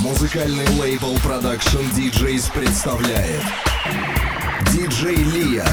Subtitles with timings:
[0.00, 3.42] Музыкальный лейбл Production DJs представляет
[4.72, 5.66] Диджей Лия.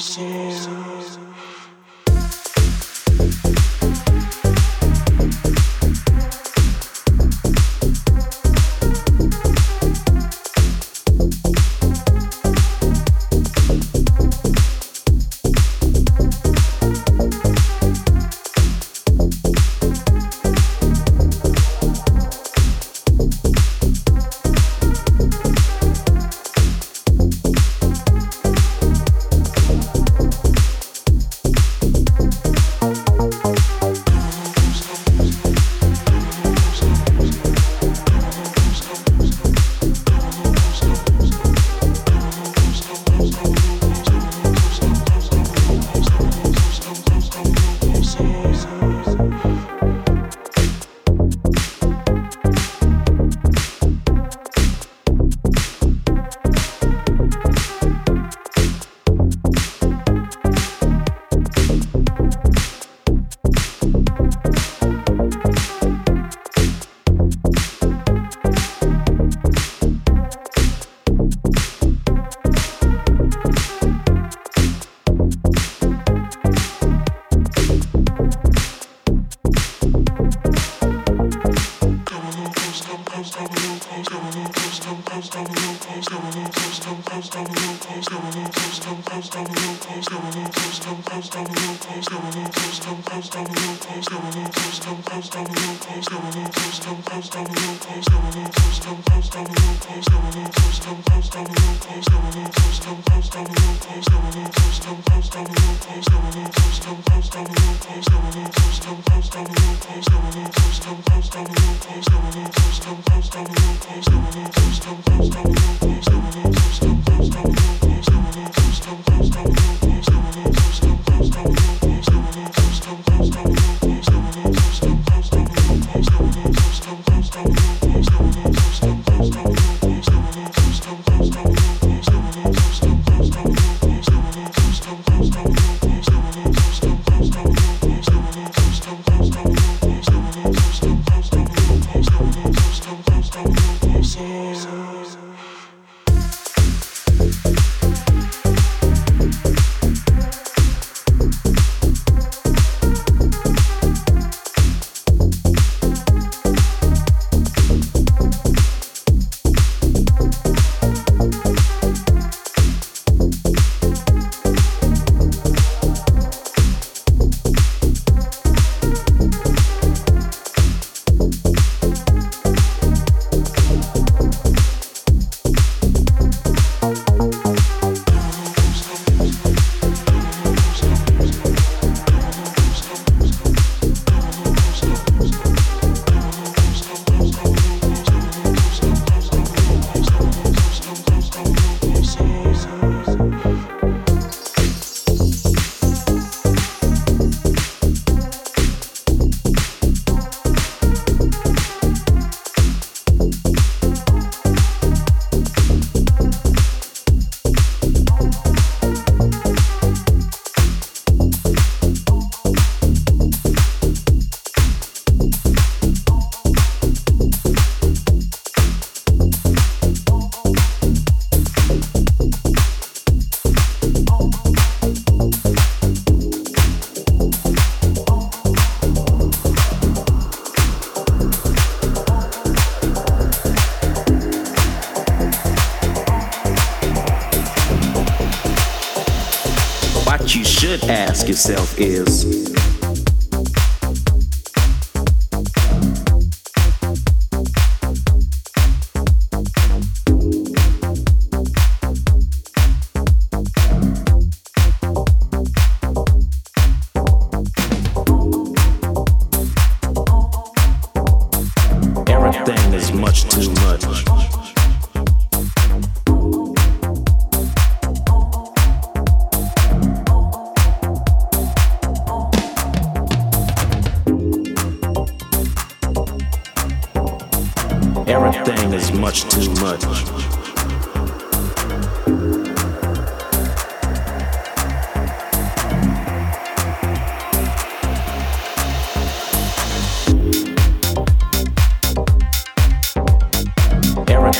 [0.00, 0.49] Yourself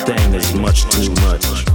[0.07, 1.70] thing is much too much.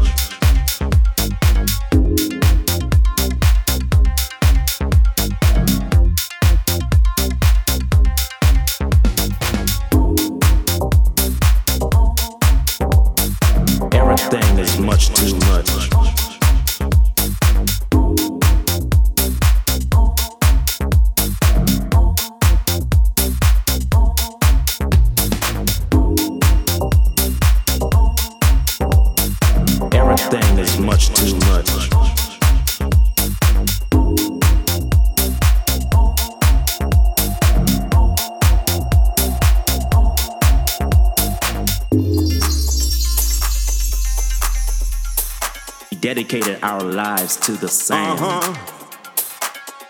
[47.06, 48.20] Lives to the sound.
[48.20, 48.54] Uh-huh.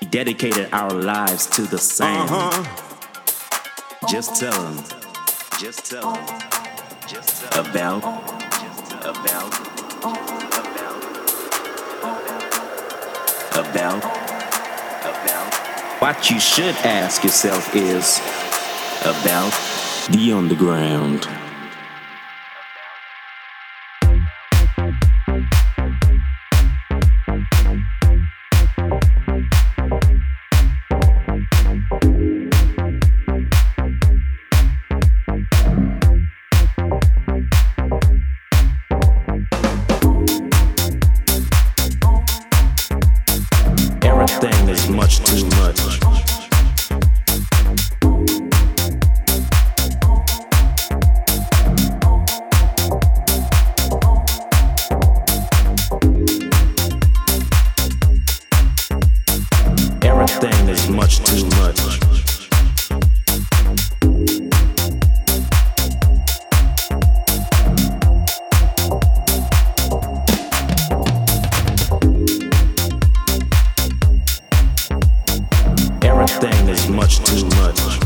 [0.01, 2.29] We dedicated our lives to the sound.
[2.29, 4.07] Uh-huh.
[4.09, 4.83] Just tell them.
[5.57, 6.25] Just tell them.
[7.07, 8.03] Just tell about
[9.11, 9.51] about
[10.81, 10.95] about
[13.63, 14.03] about
[15.11, 15.49] about
[16.01, 18.19] what you should ask yourself is
[19.13, 19.53] about
[20.11, 21.44] the underground.
[60.27, 61.79] Everything is much too much.
[76.87, 78.04] Much too much.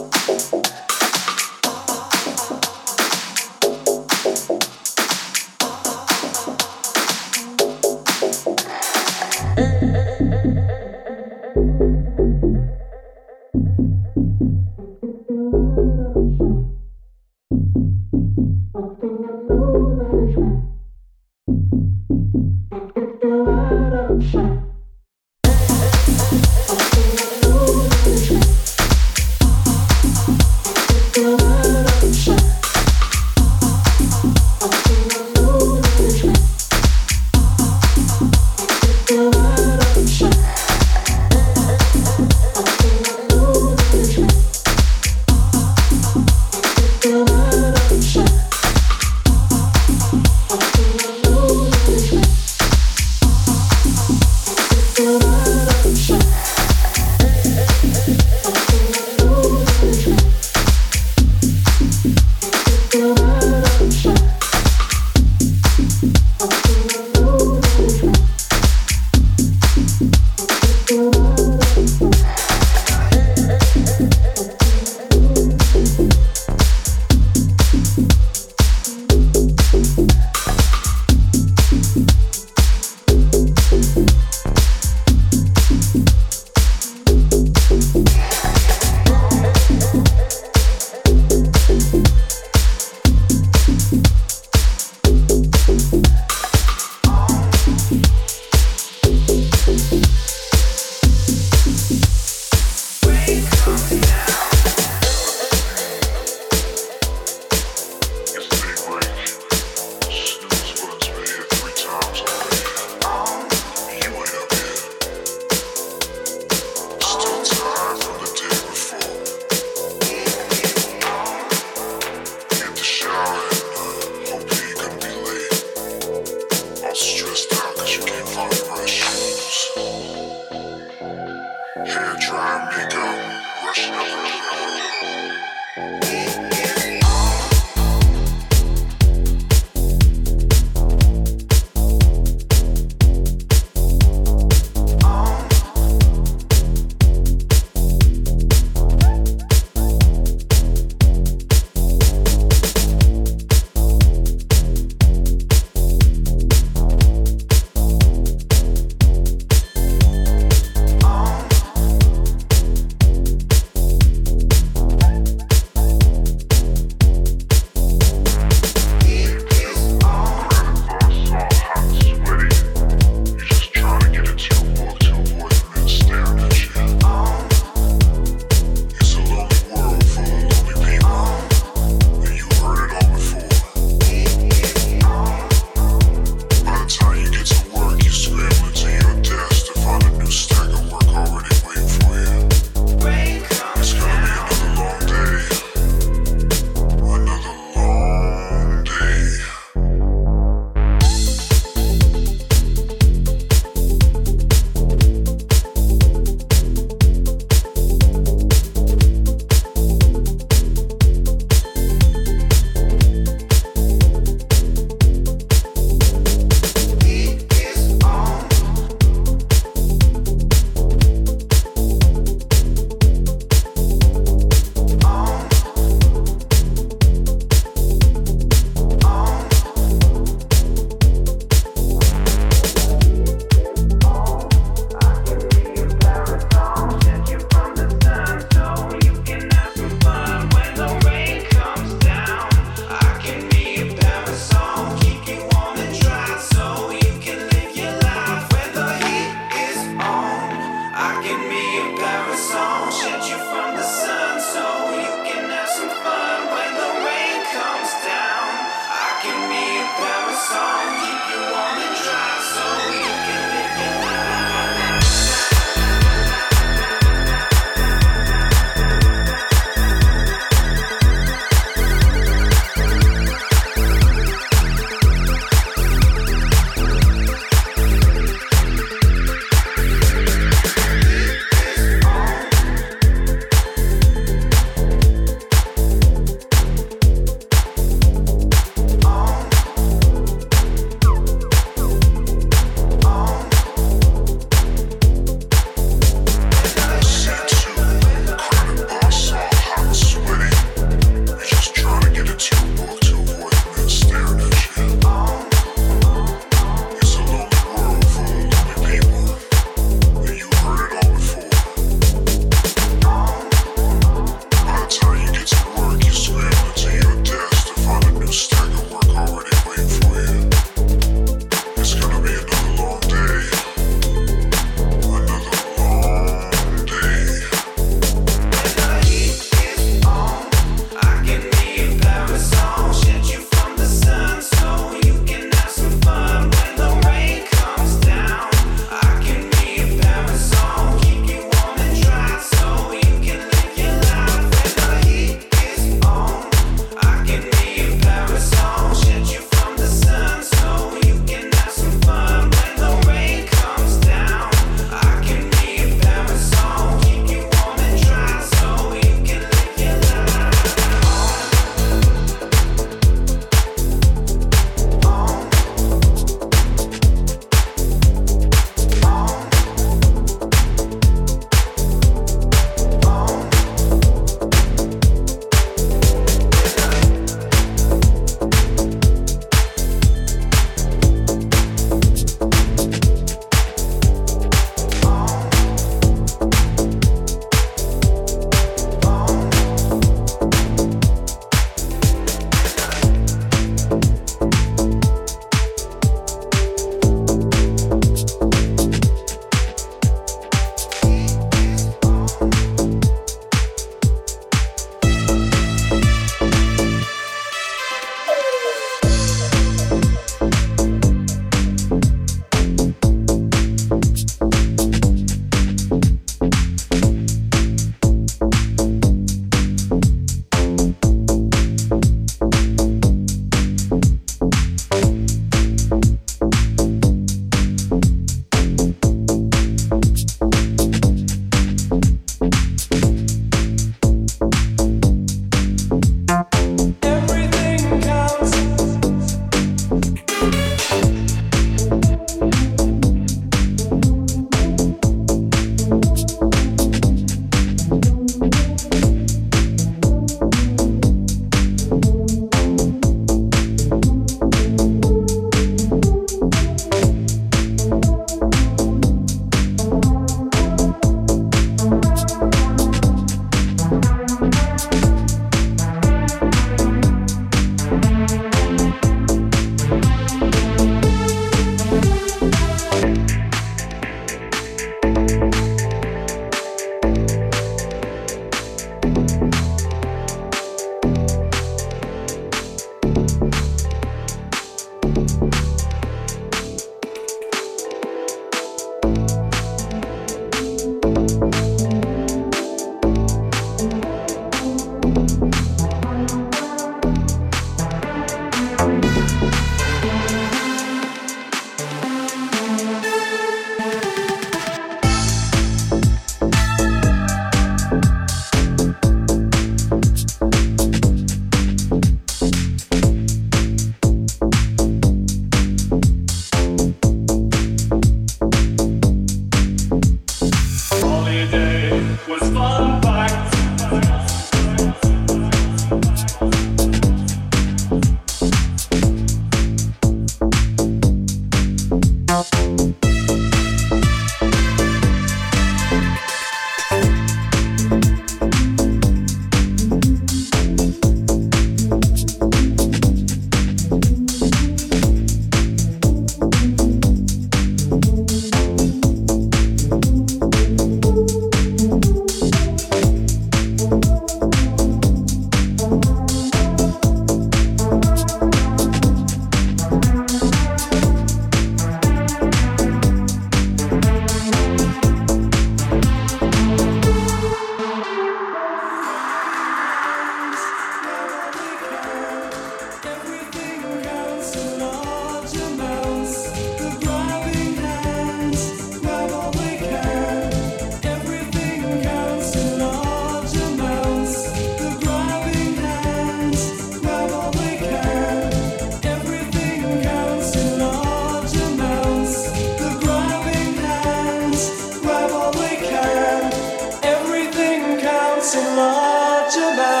[598.53, 600.00] Yeah.